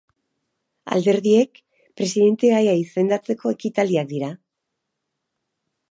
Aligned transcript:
Alderdiek 0.95 1.61
presidentegaia 2.01 2.75
izendatzeko 2.81 3.55
ekitaldiak 3.59 4.11
dira. 4.15 4.35